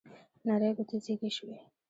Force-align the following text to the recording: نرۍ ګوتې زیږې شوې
نرۍ 0.45 0.69
ګوتې 0.77 0.97
زیږې 1.05 1.29
شوې 1.37 1.57